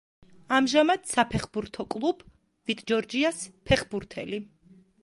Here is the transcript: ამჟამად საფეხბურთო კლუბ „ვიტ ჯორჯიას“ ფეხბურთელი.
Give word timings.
ამჟამად 0.59 1.05
საფეხბურთო 1.09 1.85
კლუბ 1.97 2.27
„ვიტ 2.71 2.85
ჯორჯიას“ 2.93 3.47
ფეხბურთელი. 3.71 4.43